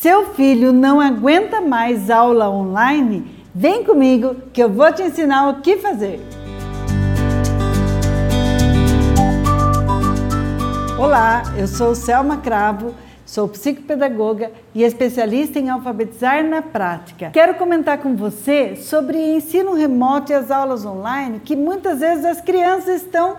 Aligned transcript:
Seu 0.00 0.32
filho 0.32 0.72
não 0.72 0.98
aguenta 0.98 1.60
mais 1.60 2.08
aula 2.08 2.48
online? 2.48 3.44
Vem 3.54 3.84
comigo 3.84 4.34
que 4.50 4.62
eu 4.62 4.70
vou 4.70 4.90
te 4.90 5.02
ensinar 5.02 5.50
o 5.50 5.60
que 5.60 5.76
fazer. 5.76 6.18
Olá, 10.98 11.42
eu 11.58 11.66
sou 11.68 11.94
Selma 11.94 12.38
Cravo, 12.38 12.94
sou 13.26 13.46
psicopedagoga 13.46 14.50
e 14.74 14.84
especialista 14.84 15.58
em 15.58 15.68
alfabetizar 15.68 16.42
na 16.48 16.62
prática. 16.62 17.28
Quero 17.28 17.56
comentar 17.56 17.98
com 17.98 18.16
você 18.16 18.76
sobre 18.76 19.18
ensino 19.18 19.74
remoto 19.74 20.32
e 20.32 20.34
as 20.34 20.50
aulas 20.50 20.86
online 20.86 21.40
que 21.40 21.54
muitas 21.54 22.00
vezes 22.00 22.24
as 22.24 22.40
crianças 22.40 23.02
estão 23.02 23.36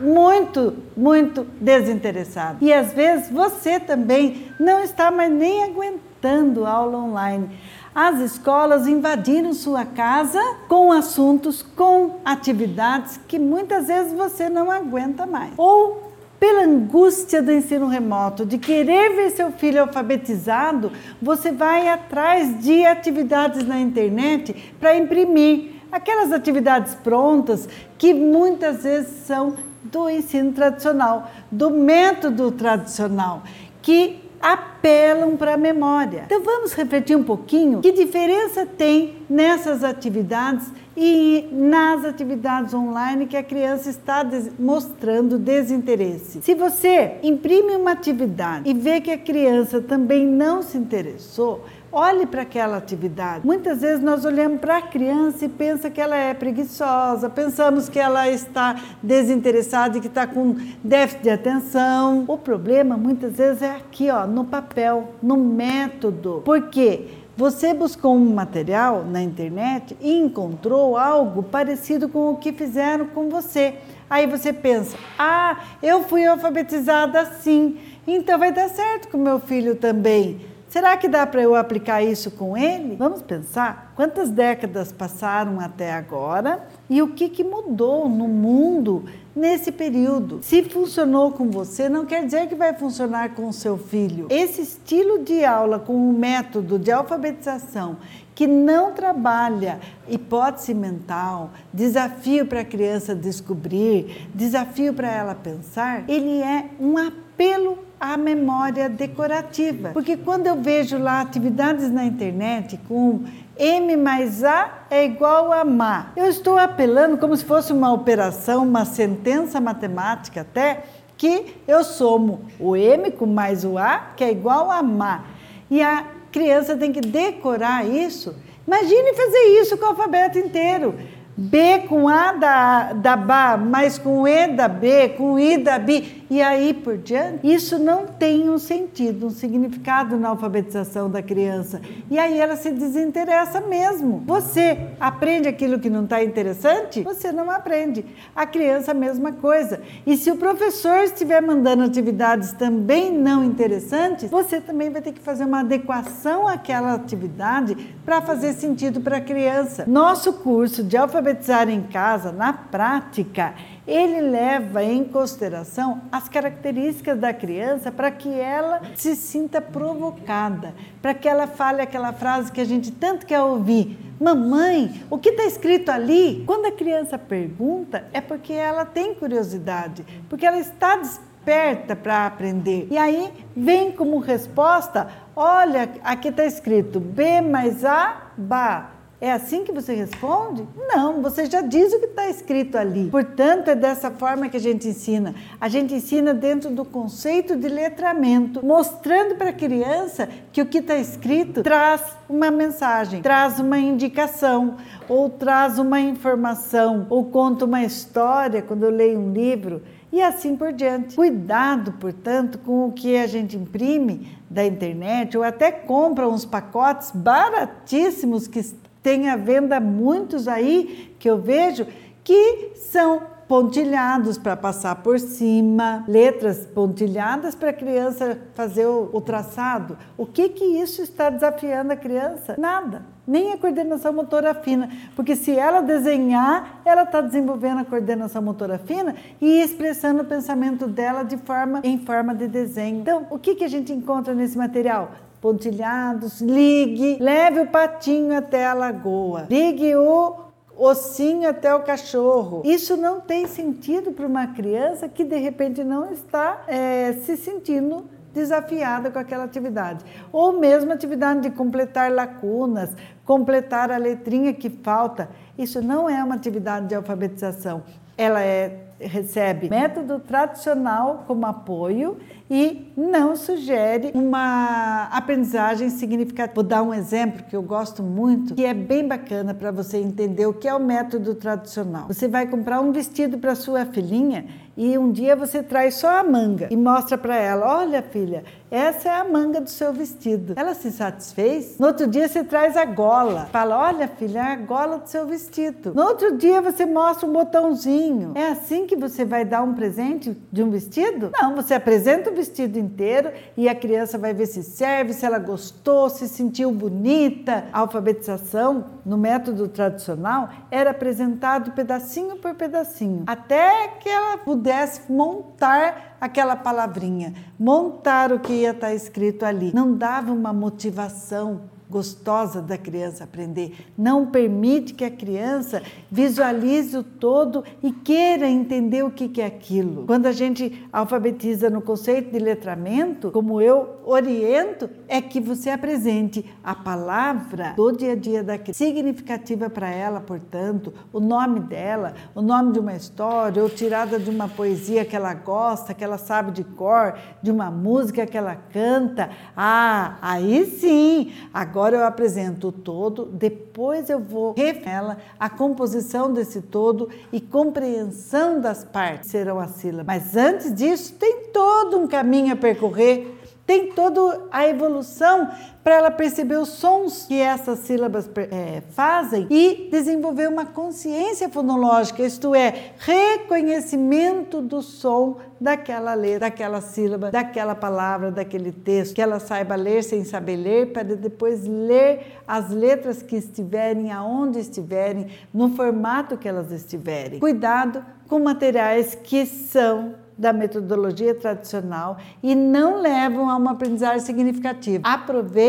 muito, 0.00 0.74
muito 0.96 1.46
desinteressado. 1.60 2.58
E 2.60 2.72
às 2.72 2.92
vezes 2.92 3.30
você 3.30 3.78
também 3.78 4.48
não 4.58 4.80
está 4.82 5.10
mais 5.10 5.30
nem 5.32 5.64
aguentando 5.64 6.66
aula 6.66 6.98
online. 6.98 7.50
As 7.94 8.20
escolas 8.20 8.86
invadiram 8.86 9.54
sua 9.54 9.84
casa 9.86 10.40
com 10.68 10.92
assuntos, 10.92 11.62
com 11.62 12.20
atividades 12.24 13.18
que 13.26 13.38
muitas 13.38 13.86
vezes 13.86 14.12
você 14.12 14.50
não 14.50 14.70
aguenta 14.70 15.26
mais. 15.26 15.52
Ou 15.56 16.12
pela 16.38 16.64
angústia 16.64 17.42
do 17.42 17.50
ensino 17.50 17.86
remoto, 17.86 18.44
de 18.44 18.58
querer 18.58 19.14
ver 19.14 19.30
seu 19.30 19.50
filho 19.52 19.80
alfabetizado, 19.80 20.92
você 21.20 21.50
vai 21.50 21.88
atrás 21.88 22.62
de 22.62 22.84
atividades 22.84 23.66
na 23.66 23.80
internet 23.80 24.74
para 24.78 24.96
imprimir 24.96 25.75
aquelas 25.90 26.32
atividades 26.32 26.94
prontas 26.94 27.68
que 27.98 28.12
muitas 28.12 28.82
vezes 28.82 29.26
são 29.26 29.54
do 29.82 30.10
ensino 30.10 30.52
tradicional, 30.52 31.30
do 31.50 31.70
método 31.70 32.50
tradicional, 32.50 33.42
que 33.82 34.20
apelam 34.40 35.36
para 35.36 35.54
a 35.54 35.56
memória. 35.56 36.24
Então 36.26 36.42
vamos 36.42 36.72
refletir 36.72 37.16
um 37.16 37.22
pouquinho 37.22 37.80
que 37.80 37.92
diferença 37.92 38.66
tem 38.66 39.16
nessas 39.28 39.82
atividades 39.82 40.70
e 40.96 41.48
nas 41.52 42.04
atividades 42.04 42.72
online 42.72 43.26
que 43.26 43.36
a 43.36 43.42
criança 43.42 43.90
está 43.90 44.24
mostrando 44.58 45.38
desinteresse. 45.38 46.40
Se 46.42 46.54
você 46.54 47.18
imprime 47.22 47.76
uma 47.76 47.92
atividade 47.92 48.68
e 48.68 48.72
vê 48.72 49.00
que 49.00 49.10
a 49.10 49.18
criança 49.18 49.80
também 49.80 50.26
não 50.26 50.62
se 50.62 50.78
interessou, 50.78 51.64
olhe 51.92 52.26
para 52.26 52.42
aquela 52.42 52.76
atividade. 52.76 53.46
Muitas 53.46 53.80
vezes 53.80 54.02
nós 54.02 54.24
olhamos 54.24 54.60
para 54.60 54.78
a 54.78 54.82
criança 54.82 55.44
e 55.44 55.48
pensa 55.48 55.90
que 55.90 56.00
ela 56.00 56.16
é 56.16 56.32
preguiçosa, 56.34 57.28
pensamos 57.28 57.88
que 57.88 57.98
ela 57.98 58.28
está 58.30 58.76
desinteressada 59.02 59.98
e 59.98 60.00
que 60.00 60.06
está 60.06 60.26
com 60.26 60.56
déficit 60.82 61.22
de 61.22 61.30
atenção. 61.30 62.24
O 62.28 62.38
problema 62.38 62.96
muitas 62.96 63.36
vezes 63.36 63.62
é 63.62 63.70
aqui, 63.70 64.10
ó, 64.10 64.26
no 64.26 64.44
papel, 64.44 65.12
no 65.22 65.36
método. 65.36 66.42
Por 66.44 66.68
quê? 66.68 67.06
Você 67.36 67.74
buscou 67.74 68.16
um 68.16 68.32
material 68.32 69.04
na 69.04 69.22
internet 69.22 69.94
e 70.00 70.10
encontrou 70.10 70.96
algo 70.96 71.42
parecido 71.42 72.08
com 72.08 72.30
o 72.30 72.36
que 72.36 72.50
fizeram 72.50 73.06
com 73.08 73.28
você. 73.28 73.74
Aí 74.08 74.26
você 74.26 74.54
pensa: 74.54 74.96
ah, 75.18 75.60
eu 75.82 76.02
fui 76.04 76.24
alfabetizada 76.24 77.20
assim, 77.20 77.78
então 78.06 78.38
vai 78.38 78.52
dar 78.52 78.70
certo 78.70 79.08
com 79.08 79.18
meu 79.18 79.38
filho 79.38 79.74
também. 79.74 80.55
Será 80.76 80.94
que 80.94 81.08
dá 81.08 81.26
para 81.26 81.40
eu 81.40 81.54
aplicar 81.54 82.02
isso 82.02 82.30
com 82.30 82.54
ele? 82.54 82.96
Vamos 82.96 83.22
pensar 83.22 83.94
quantas 83.96 84.28
décadas 84.28 84.92
passaram 84.92 85.58
até 85.58 85.90
agora 85.90 86.68
e 86.90 87.00
o 87.00 87.08
que, 87.08 87.30
que 87.30 87.42
mudou 87.42 88.10
no 88.10 88.28
mundo 88.28 89.06
nesse 89.34 89.72
período. 89.72 90.40
Se 90.42 90.62
funcionou 90.64 91.32
com 91.32 91.48
você, 91.48 91.88
não 91.88 92.04
quer 92.04 92.26
dizer 92.26 92.46
que 92.46 92.54
vai 92.54 92.74
funcionar 92.74 93.30
com 93.30 93.48
o 93.48 93.54
seu 93.54 93.78
filho. 93.78 94.26
Esse 94.28 94.60
estilo 94.60 95.24
de 95.24 95.46
aula 95.46 95.78
com 95.78 95.96
um 95.96 96.12
método 96.12 96.78
de 96.78 96.92
alfabetização 96.92 97.96
que 98.34 98.46
não 98.46 98.92
trabalha 98.92 99.80
hipótese 100.06 100.74
mental, 100.74 101.52
desafio 101.72 102.44
para 102.44 102.60
a 102.60 102.64
criança 102.66 103.14
descobrir, 103.14 104.28
desafio 104.34 104.92
para 104.92 105.10
ela 105.10 105.34
pensar, 105.34 106.04
ele 106.06 106.42
é 106.42 106.66
um 106.78 106.98
apelo 106.98 107.85
à 108.00 108.16
memória 108.16 108.88
decorativa. 108.88 109.90
Porque 109.90 110.16
quando 110.16 110.46
eu 110.46 110.56
vejo 110.56 110.98
lá 110.98 111.20
atividades 111.20 111.90
na 111.90 112.04
internet 112.04 112.78
com 112.88 113.24
M 113.58 113.96
mais 113.96 114.44
A 114.44 114.84
é 114.90 115.04
igual 115.04 115.52
a 115.52 115.64
MA, 115.64 116.12
eu 116.14 116.26
estou 116.26 116.58
apelando 116.58 117.16
como 117.16 117.34
se 117.36 117.44
fosse 117.44 117.72
uma 117.72 117.92
operação, 117.92 118.62
uma 118.62 118.84
sentença 118.84 119.60
matemática 119.60 120.42
até, 120.42 120.84
que 121.16 121.56
eu 121.66 121.82
somo 121.82 122.42
o 122.60 122.76
M 122.76 123.10
com 123.10 123.24
mais 123.24 123.64
o 123.64 123.78
A, 123.78 124.12
que 124.14 124.22
é 124.22 124.30
igual 124.30 124.70
a 124.70 124.82
MA. 124.82 125.24
E 125.70 125.82
a 125.82 126.04
criança 126.30 126.76
tem 126.76 126.92
que 126.92 127.00
decorar 127.00 127.88
isso. 127.88 128.36
Imagine 128.66 129.14
fazer 129.14 129.60
isso 129.60 129.78
com 129.78 129.86
o 129.86 129.88
alfabeto 129.88 130.38
inteiro. 130.38 130.94
B 131.36 131.80
com 131.88 132.08
A 132.08 132.32
da, 132.32 132.92
da 132.92 133.16
BA, 133.16 133.56
mais 133.58 133.98
com 133.98 134.26
E 134.26 134.48
da 134.48 134.68
B, 134.68 135.10
com 135.10 135.38
I 135.38 135.58
da 135.58 135.78
B, 135.78 136.15
e 136.28 136.42
aí 136.42 136.74
por 136.74 136.96
diante. 136.96 137.46
Isso 137.46 137.78
não 137.78 138.06
tem 138.06 138.48
um 138.50 138.58
sentido, 138.58 139.26
um 139.26 139.30
significado 139.30 140.16
na 140.16 140.28
alfabetização 140.28 141.10
da 141.10 141.22
criança. 141.22 141.80
E 142.10 142.18
aí 142.18 142.38
ela 142.38 142.56
se 142.56 142.70
desinteressa 142.70 143.60
mesmo. 143.60 144.22
Você 144.26 144.78
aprende 144.98 145.48
aquilo 145.48 145.78
que 145.78 145.90
não 145.90 146.04
está 146.04 146.22
interessante? 146.22 147.02
Você 147.02 147.32
não 147.32 147.50
aprende. 147.50 148.04
A 148.34 148.46
criança, 148.46 148.90
a 148.90 148.94
mesma 148.94 149.32
coisa. 149.32 149.80
E 150.06 150.16
se 150.16 150.30
o 150.30 150.36
professor 150.36 150.98
estiver 151.04 151.40
mandando 151.40 151.84
atividades 151.84 152.52
também 152.52 153.12
não 153.12 153.44
interessantes, 153.44 154.30
você 154.30 154.60
também 154.60 154.90
vai 154.90 155.02
ter 155.02 155.12
que 155.12 155.20
fazer 155.20 155.44
uma 155.44 155.60
adequação 155.60 156.46
àquela 156.46 156.94
atividade 156.94 157.74
para 158.04 158.20
fazer 158.20 158.52
sentido 158.52 159.00
para 159.00 159.18
a 159.18 159.20
criança. 159.20 159.84
Nosso 159.86 160.32
curso 160.32 160.82
de 160.82 160.96
alfabetizar 160.96 161.68
em 161.68 161.82
casa, 161.82 162.32
na 162.32 162.52
prática, 162.52 163.54
ele 163.86 164.20
leva 164.20 164.82
em 164.82 165.04
consideração 165.04 166.02
as 166.10 166.28
características 166.28 167.18
da 167.18 167.32
criança 167.32 167.92
para 167.92 168.10
que 168.10 168.28
ela 168.28 168.82
se 168.96 169.14
sinta 169.14 169.60
provocada, 169.60 170.74
para 171.00 171.14
que 171.14 171.28
ela 171.28 171.46
fale 171.46 171.80
aquela 171.80 172.12
frase 172.12 172.50
que 172.50 172.60
a 172.60 172.64
gente 172.64 172.90
tanto 172.90 173.24
quer 173.24 173.40
ouvir: 173.40 173.96
Mamãe, 174.20 175.04
o 175.08 175.18
que 175.18 175.28
está 175.28 175.44
escrito 175.44 175.90
ali? 175.90 176.42
Quando 176.46 176.66
a 176.66 176.72
criança 176.72 177.16
pergunta, 177.16 178.04
é 178.12 178.20
porque 178.20 178.52
ela 178.52 178.84
tem 178.84 179.14
curiosidade, 179.14 180.04
porque 180.28 180.44
ela 180.44 180.58
está 180.58 180.96
desperta 180.96 181.94
para 181.94 182.26
aprender. 182.26 182.88
E 182.90 182.98
aí 182.98 183.32
vem 183.56 183.92
como 183.92 184.18
resposta: 184.18 185.08
olha, 185.36 185.90
aqui 186.02 186.28
está 186.28 186.44
escrito 186.44 186.98
B 186.98 187.40
mais 187.40 187.84
A, 187.84 188.32
Ba. 188.36 188.95
É 189.18 189.32
assim 189.32 189.64
que 189.64 189.72
você 189.72 189.94
responde? 189.94 190.68
Não, 190.76 191.22
você 191.22 191.46
já 191.46 191.62
diz 191.62 191.90
o 191.94 191.98
que 191.98 192.04
está 192.04 192.28
escrito 192.28 192.76
ali. 192.76 193.08
Portanto, 193.08 193.68
é 193.68 193.74
dessa 193.74 194.10
forma 194.10 194.46
que 194.50 194.58
a 194.58 194.60
gente 194.60 194.86
ensina. 194.86 195.34
A 195.58 195.70
gente 195.70 195.94
ensina 195.94 196.34
dentro 196.34 196.70
do 196.70 196.84
conceito 196.84 197.56
de 197.56 197.66
letramento, 197.66 198.64
mostrando 198.64 199.36
para 199.36 199.50
a 199.50 199.54
criança 199.54 200.28
que 200.52 200.60
o 200.60 200.66
que 200.66 200.78
está 200.78 200.96
escrito 200.96 201.62
traz 201.62 202.02
uma 202.28 202.50
mensagem, 202.50 203.22
traz 203.22 203.58
uma 203.58 203.78
indicação, 203.78 204.76
ou 205.08 205.30
traz 205.30 205.78
uma 205.78 205.98
informação, 205.98 207.06
ou 207.08 207.24
conta 207.24 207.64
uma 207.64 207.82
história 207.82 208.60
quando 208.60 208.84
eu 208.84 208.90
leio 208.90 209.18
um 209.18 209.32
livro 209.32 209.80
e 210.12 210.20
assim 210.20 210.54
por 210.56 210.74
diante. 210.74 211.16
Cuidado, 211.16 211.92
portanto, 211.92 212.58
com 212.58 212.86
o 212.86 212.92
que 212.92 213.16
a 213.16 213.26
gente 213.26 213.56
imprime 213.56 214.36
da 214.48 214.64
internet 214.64 215.36
ou 215.36 215.42
até 215.42 215.72
compra 215.72 216.28
uns 216.28 216.44
pacotes 216.44 217.10
baratíssimos 217.12 218.46
que 218.46 218.60
tem 219.06 219.28
à 219.28 219.36
venda 219.36 219.78
muitos 219.78 220.48
aí 220.48 221.14
que 221.16 221.30
eu 221.30 221.38
vejo 221.38 221.86
que 222.24 222.72
são 222.74 223.22
pontilhados 223.48 224.38
para 224.38 224.56
passar 224.56 224.96
por 224.96 225.18
cima, 225.18 226.04
letras 226.08 226.66
pontilhadas 226.66 227.54
para 227.54 227.70
a 227.70 227.72
criança 227.72 228.38
fazer 228.54 228.86
o, 228.86 229.10
o, 229.12 229.20
traçado. 229.20 229.96
O 230.16 230.26
que 230.26 230.48
que 230.48 230.64
isso 230.64 231.02
está 231.02 231.30
desafiando 231.30 231.92
a 231.92 231.96
criança? 231.96 232.56
Nada. 232.58 233.02
Nem 233.26 233.52
a 233.52 233.58
coordenação 233.58 234.12
motora 234.12 234.54
fina, 234.54 234.88
porque 235.16 235.34
se 235.34 235.50
ela 235.50 235.80
desenhar, 235.80 236.80
ela 236.84 237.02
está 237.02 237.20
desenvolvendo 237.20 237.80
a 237.80 237.84
coordenação 237.84 238.40
motora 238.40 238.78
fina 238.78 239.16
e 239.40 239.60
expressando 239.60 240.22
o 240.22 240.24
pensamento 240.24 240.86
dela 240.86 241.24
de 241.24 241.36
forma 241.36 241.80
em 241.82 241.98
forma 241.98 242.32
de 242.34 242.46
desenho. 242.46 243.00
Então, 243.00 243.26
o 243.28 243.36
que 243.36 243.56
que 243.56 243.64
a 243.64 243.68
gente 243.68 243.92
encontra 243.92 244.32
nesse 244.32 244.56
material? 244.56 245.10
pontilhados, 245.40 246.40
ligue, 246.40 247.18
leve 247.20 247.60
o 247.60 247.66
patinho 247.66 248.36
até 248.36 248.66
a 248.66 248.74
lagoa, 248.74 249.46
ligue 249.48 249.94
o 249.94 250.45
ossinho 250.76 251.48
até 251.48 251.74
o 251.74 251.82
cachorro. 251.82 252.62
Isso 252.64 252.96
não 252.96 253.20
tem 253.20 253.46
sentido 253.46 254.12
para 254.12 254.26
uma 254.26 254.48
criança 254.48 255.08
que 255.08 255.24
de 255.24 255.36
repente 255.36 255.82
não 255.82 256.12
está 256.12 256.64
é, 256.68 257.14
se 257.24 257.36
sentindo 257.36 258.04
desafiada 258.34 259.10
com 259.10 259.18
aquela 259.18 259.44
atividade. 259.44 260.04
Ou 260.30 260.52
mesmo 260.52 260.92
atividade 260.92 261.40
de 261.40 261.50
completar 261.50 262.12
lacunas, 262.12 262.90
completar 263.24 263.90
a 263.90 263.96
letrinha 263.96 264.52
que 264.52 264.68
falta. 264.68 265.30
Isso 265.56 265.80
não 265.80 266.08
é 266.08 266.22
uma 266.22 266.34
atividade 266.34 266.86
de 266.88 266.94
alfabetização. 266.94 267.82
Ela 268.16 268.42
é, 268.42 268.85
recebe 268.98 269.68
método 269.68 270.18
tradicional 270.18 271.24
como 271.26 271.46
apoio 271.46 272.16
e 272.50 272.92
não 272.96 273.36
sugere 273.36 274.10
uma 274.14 275.08
aprendizagem 275.12 275.90
significativa. 275.90 276.54
Vou 276.54 276.64
dar 276.64 276.82
um 276.82 276.94
exemplo 276.94 277.44
que 277.44 277.56
eu 277.56 277.62
gosto 277.62 278.02
muito, 278.02 278.54
que 278.54 278.64
é 278.64 278.72
bem 278.72 279.06
bacana 279.06 279.52
para 279.52 279.70
você 279.70 279.98
entender 279.98 280.46
o 280.46 280.54
que 280.54 280.68
é 280.68 280.74
o 280.74 280.80
método 280.80 281.34
tradicional. 281.34 282.06
Você 282.06 282.28
vai 282.28 282.46
comprar 282.46 282.80
um 282.80 282.92
vestido 282.92 283.38
para 283.38 283.54
sua 283.54 283.84
filhinha 283.84 284.46
e 284.76 284.98
um 284.98 285.10
dia 285.10 285.34
você 285.34 285.62
traz 285.62 285.94
só 285.94 286.18
a 286.18 286.22
manga 286.22 286.68
e 286.70 286.76
mostra 286.76 287.16
para 287.16 287.34
ela: 287.36 287.78
olha, 287.78 288.02
filha, 288.02 288.44
essa 288.70 289.08
é 289.08 289.12
a 289.12 289.24
manga 289.24 289.60
do 289.60 289.70
seu 289.70 289.92
vestido. 289.92 290.52
Ela 290.54 290.74
se 290.74 290.92
satisfez. 290.92 291.78
No 291.78 291.86
outro 291.86 292.06
dia 292.06 292.28
você 292.28 292.44
traz 292.44 292.76
a 292.76 292.84
gola. 292.84 293.48
Fala: 293.50 293.78
olha, 293.78 294.06
filha, 294.06 294.40
é 294.40 294.52
a 294.52 294.56
gola 294.56 294.98
do 294.98 295.08
seu 295.08 295.26
vestido. 295.26 295.94
No 295.94 296.02
outro 296.02 296.36
dia 296.36 296.60
você 296.60 296.84
mostra 296.84 297.26
um 297.26 297.32
botãozinho. 297.32 298.32
É 298.34 298.48
assim 298.48 298.86
que 298.86 298.96
você 298.96 299.24
vai 299.24 299.46
dar 299.46 299.62
um 299.62 299.72
presente 299.72 300.36
de 300.52 300.62
um 300.62 300.70
vestido? 300.70 301.30
Não, 301.40 301.54
você 301.54 301.72
apresenta 301.72 302.30
o 302.30 302.34
vestido 302.34 302.78
inteiro 302.78 303.30
e 303.56 303.68
a 303.68 303.74
criança 303.74 304.18
vai 304.18 304.34
ver 304.34 304.46
se 304.46 304.62
serve, 304.62 305.14
se 305.14 305.24
ela 305.24 305.38
gostou, 305.38 306.10
se 306.10 306.28
sentiu 306.28 306.70
bonita. 306.70 307.64
A 307.72 307.80
alfabetização 307.80 308.84
no 309.06 309.16
método 309.16 309.68
tradicional 309.68 310.50
era 310.70 310.90
apresentado 310.90 311.70
pedacinho 311.70 312.36
por 312.36 312.54
pedacinho, 312.54 313.22
até 313.26 313.88
que 314.00 314.08
ela 314.08 314.36
pudesse 314.38 314.65
pudesse 314.66 315.00
montar 315.12 316.16
aquela 316.20 316.56
palavrinha, 316.56 317.32
montar 317.56 318.32
o 318.32 318.40
que 318.40 318.52
ia 318.52 318.72
estar 318.72 318.92
escrito 318.92 319.44
ali. 319.44 319.72
Não 319.72 319.96
dava 319.96 320.32
uma 320.32 320.52
motivação 320.52 321.70
gostosa 321.96 322.60
da 322.60 322.76
criança 322.76 323.24
aprender. 323.24 323.74
Não 323.96 324.26
permite 324.26 324.92
que 324.92 325.02
a 325.02 325.10
criança 325.10 325.82
visualize 326.10 326.94
o 326.94 327.02
todo 327.02 327.64
e 327.82 327.90
queira 327.90 328.46
entender 328.46 329.02
o 329.02 329.10
que 329.10 329.40
é 329.40 329.46
aquilo. 329.46 330.04
Quando 330.06 330.26
a 330.26 330.32
gente 330.32 330.86
alfabetiza 330.92 331.70
no 331.70 331.80
conceito 331.80 332.30
de 332.30 332.38
letramento, 332.38 333.30
como 333.30 333.62
eu 333.62 333.96
oriento, 334.04 334.90
é 335.08 335.22
que 335.22 335.40
você 335.40 335.70
apresente 335.70 336.44
a 336.62 336.74
palavra 336.74 337.72
do 337.74 337.90
dia 337.90 338.12
a 338.12 338.16
dia 338.16 338.42
da 338.44 338.58
criança, 338.58 338.74
significativa 338.84 339.70
para 339.70 339.88
ela, 339.88 340.20
portanto, 340.20 340.92
o 341.10 341.18
nome 341.18 341.60
dela, 341.60 342.12
o 342.34 342.42
nome 342.42 342.72
de 342.72 342.78
uma 342.78 342.94
história, 342.94 343.62
ou 343.62 343.70
tirada 343.70 344.18
de 344.18 344.28
uma 344.28 344.48
poesia 344.48 345.02
que 345.04 345.16
ela 345.16 345.32
gosta, 345.32 345.94
que 345.94 346.04
ela 346.04 346.18
sabe 346.18 346.50
de 346.52 346.62
cor, 346.62 347.14
de 347.42 347.50
uma 347.50 347.70
música 347.70 348.26
que 348.26 348.36
ela 348.36 348.54
canta. 348.54 349.30
Ah, 349.56 350.18
aí 350.20 350.66
sim! 350.66 351.32
Agora 351.54 351.85
Agora 351.86 352.02
eu 352.02 352.04
apresento 352.04 352.66
o 352.66 352.72
todo, 352.72 353.26
depois 353.26 354.10
eu 354.10 354.18
vou 354.18 354.56
ela 354.84 355.18
a 355.38 355.48
composição 355.48 356.32
desse 356.32 356.60
todo 356.60 357.08
e 357.32 357.40
compreensão 357.40 358.60
das 358.60 358.82
partes 358.82 359.30
serão 359.30 359.60
as 359.60 359.70
sílabas. 359.70 360.04
Mas 360.04 360.36
antes 360.36 360.74
disso, 360.74 361.14
tem 361.14 361.44
todo 361.52 361.96
um 361.96 362.08
caminho 362.08 362.52
a 362.52 362.56
percorrer 362.56 363.36
tem 363.66 363.92
toda 363.92 364.44
a 364.52 364.68
evolução 364.68 365.50
para 365.86 365.94
ela 365.94 366.10
perceber 366.10 366.56
os 366.56 366.70
sons 366.70 367.26
que 367.28 367.40
essas 367.40 367.78
sílabas 367.78 368.28
é, 368.50 368.82
fazem 368.90 369.46
e 369.48 369.88
desenvolver 369.88 370.48
uma 370.48 370.66
consciência 370.66 371.48
fonológica, 371.48 372.24
isto 372.24 372.56
é, 372.56 372.90
reconhecimento 372.98 374.60
do 374.60 374.82
som 374.82 375.36
daquela 375.60 376.12
letra, 376.14 376.50
daquela 376.50 376.80
sílaba, 376.80 377.30
daquela 377.30 377.76
palavra, 377.76 378.32
daquele 378.32 378.72
texto, 378.72 379.14
que 379.14 379.22
ela 379.22 379.38
saiba 379.38 379.76
ler 379.76 380.02
sem 380.02 380.24
saber 380.24 380.56
ler, 380.56 380.92
para 380.92 381.04
depois 381.04 381.64
ler 381.64 382.36
as 382.48 382.68
letras 382.70 383.22
que 383.22 383.36
estiverem, 383.36 384.10
aonde 384.10 384.58
estiverem, 384.58 385.28
no 385.54 385.68
formato 385.68 386.36
que 386.36 386.48
elas 386.48 386.72
estiverem. 386.72 387.38
Cuidado 387.38 388.04
com 388.26 388.40
materiais 388.40 389.14
que 389.14 389.46
são 389.46 390.16
da 390.38 390.52
metodologia 390.52 391.34
tradicional 391.34 392.18
e 392.42 392.54
não 392.54 393.00
levam 393.00 393.48
a 393.48 393.56
uma 393.56 393.72
aprendizagem 393.72 394.20
significativa. 394.20 395.02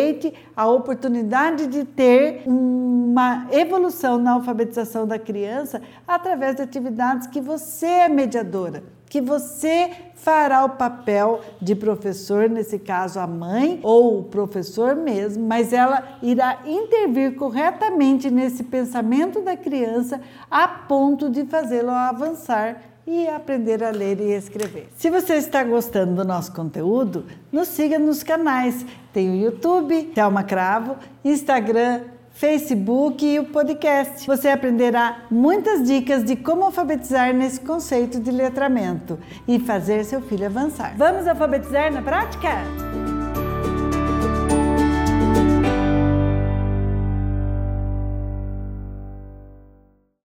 Aproveite 0.07 0.33
a 0.55 0.67
oportunidade 0.67 1.67
de 1.67 1.83
ter 1.83 2.43
uma 2.45 3.47
evolução 3.51 4.17
na 4.17 4.33
alfabetização 4.33 5.05
da 5.05 5.19
criança 5.19 5.81
através 6.07 6.55
de 6.55 6.61
atividades 6.61 7.27
que 7.27 7.41
você 7.41 7.85
é 7.85 8.09
mediadora, 8.09 8.83
que 9.09 9.19
você 9.19 9.91
fará 10.15 10.63
o 10.63 10.69
papel 10.69 11.41
de 11.61 11.75
professor, 11.75 12.49
nesse 12.49 12.79
caso 12.79 13.19
a 13.19 13.27
mãe 13.27 13.81
ou 13.83 14.19
o 14.19 14.23
professor 14.23 14.95
mesmo, 14.95 15.45
mas 15.45 15.73
ela 15.73 16.17
irá 16.21 16.59
intervir 16.65 17.35
corretamente 17.35 18.31
nesse 18.31 18.63
pensamento 18.63 19.41
da 19.41 19.57
criança 19.57 20.21
a 20.49 20.67
ponto 20.67 21.29
de 21.29 21.45
fazê-lo 21.45 21.91
avançar 21.91 22.81
e 23.07 23.27
aprender 23.29 23.81
a 23.81 23.89
ler 23.89 24.19
e 24.19 24.33
escrever. 24.33 24.89
Se 24.97 25.09
você 25.09 25.35
está 25.35 25.63
gostando 25.63 26.13
do 26.15 26.25
nosso 26.25 26.51
conteúdo, 26.51 27.25
nos 27.49 27.69
siga 27.69 27.97
nos 27.97 28.21
canais. 28.21 28.85
Tem 29.13 29.31
o 29.31 29.35
YouTube, 29.35 30.11
Thelma 30.13 30.43
Cravo, 30.43 30.97
Instagram, 31.23 32.01
Facebook 32.31 33.25
e 33.25 33.39
o 33.39 33.45
podcast. 33.45 34.27
Você 34.27 34.49
aprenderá 34.49 35.25
muitas 35.31 35.87
dicas 35.87 36.23
de 36.23 36.35
como 36.35 36.65
alfabetizar 36.65 37.33
nesse 37.33 37.61
conceito 37.61 38.19
de 38.19 38.29
letramento 38.29 39.17
e 39.47 39.57
fazer 39.57 40.03
seu 40.03 40.21
filho 40.21 40.45
avançar. 40.45 40.93
Vamos 40.97 41.25
alfabetizar 41.25 41.91
na 41.91 42.01
prática? 42.01 42.49